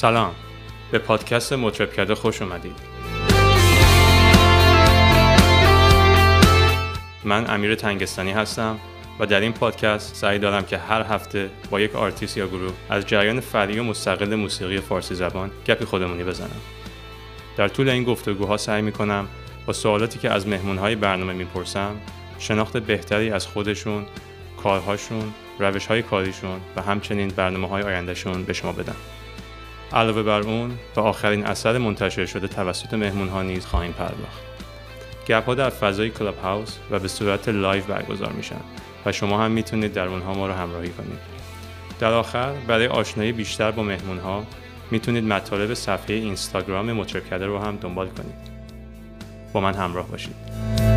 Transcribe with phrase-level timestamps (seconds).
[0.00, 0.34] سلام.
[0.90, 2.76] به پادکست مطربکده خوش اومدید.
[7.24, 8.78] من امیر تنگستانی هستم
[9.18, 13.06] و در این پادکست سعی دارم که هر هفته با یک آرتیست یا گروه از
[13.06, 16.60] جریان فرعی و مستقل موسیقی فارسی زبان گپی خودمونی بزنم.
[17.56, 19.28] در طول این گفتگوها سعی می‌کنم
[19.66, 21.96] با سوالاتی که از مهمونهای برنامه می‌پرسم
[22.38, 24.06] شناخت بهتری از خودشون
[24.62, 28.96] کارهاشون روش های کاریشون و همچنین برنامه های آیندهشون به شما بدم.
[29.92, 34.40] علاوه بر اون به آخرین اثر منتشر شده توسط مهمون ها نیز خواهیم پرداخت.
[35.28, 38.60] گپ ها در فضای کلاب هاوس و به صورت live برگزار میشن
[39.06, 41.18] و شما هم می‌تونید در اونها ما رو همراهی کنید.
[42.00, 44.44] در آخر برای آشنایی بیشتر با مهمون ها
[44.90, 48.50] می‌تونید مطالب صفحه اینستاگرام مطربکده رو هم دنبال کنید.
[49.52, 50.89] با من همراه باشید.